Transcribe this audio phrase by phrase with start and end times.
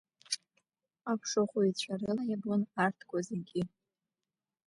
[1.11, 3.61] Аԥшыхәҩцәа рыла иабон арҭқәа зегьы.